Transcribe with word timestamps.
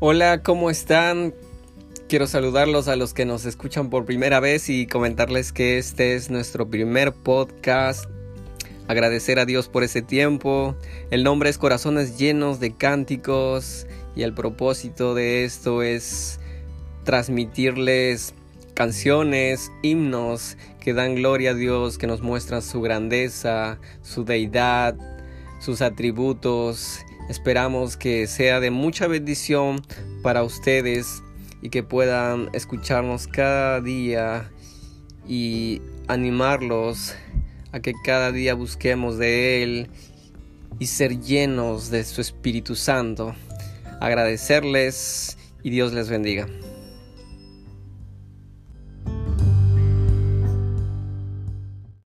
Hola, 0.00 0.44
¿cómo 0.44 0.70
están? 0.70 1.34
Quiero 2.08 2.28
saludarlos 2.28 2.86
a 2.86 2.94
los 2.94 3.14
que 3.14 3.24
nos 3.24 3.44
escuchan 3.46 3.90
por 3.90 4.04
primera 4.04 4.38
vez 4.38 4.68
y 4.68 4.86
comentarles 4.86 5.52
que 5.52 5.76
este 5.76 6.14
es 6.14 6.30
nuestro 6.30 6.70
primer 6.70 7.12
podcast. 7.12 8.08
Agradecer 8.86 9.40
a 9.40 9.44
Dios 9.44 9.68
por 9.68 9.82
ese 9.82 10.00
tiempo. 10.00 10.76
El 11.10 11.24
nombre 11.24 11.50
es 11.50 11.58
Corazones 11.58 12.16
llenos 12.16 12.60
de 12.60 12.76
cánticos 12.76 13.88
y 14.14 14.22
el 14.22 14.34
propósito 14.34 15.16
de 15.16 15.42
esto 15.42 15.82
es 15.82 16.38
transmitirles 17.02 18.34
canciones, 18.74 19.72
himnos 19.82 20.56
que 20.78 20.94
dan 20.94 21.16
gloria 21.16 21.50
a 21.50 21.54
Dios, 21.54 21.98
que 21.98 22.06
nos 22.06 22.22
muestran 22.22 22.62
su 22.62 22.80
grandeza, 22.80 23.80
su 24.02 24.24
deidad, 24.24 24.94
sus 25.58 25.82
atributos 25.82 27.04
Esperamos 27.28 27.98
que 27.98 28.26
sea 28.26 28.58
de 28.58 28.70
mucha 28.70 29.06
bendición 29.06 29.82
para 30.22 30.42
ustedes 30.44 31.22
y 31.60 31.68
que 31.68 31.82
puedan 31.82 32.48
escucharnos 32.54 33.26
cada 33.26 33.82
día 33.82 34.50
y 35.26 35.82
animarlos 36.06 37.14
a 37.72 37.80
que 37.80 37.92
cada 38.02 38.32
día 38.32 38.54
busquemos 38.54 39.18
de 39.18 39.62
Él 39.62 39.90
y 40.78 40.86
ser 40.86 41.20
llenos 41.20 41.90
de 41.90 42.02
su 42.04 42.22
Espíritu 42.22 42.74
Santo. 42.74 43.34
Agradecerles 44.00 45.36
y 45.62 45.68
Dios 45.68 45.92
les 45.92 46.08
bendiga. 46.08 46.46